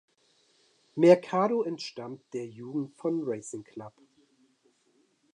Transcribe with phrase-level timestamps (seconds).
[0.95, 3.93] Mercado entstammt der Jugend von Racing Club.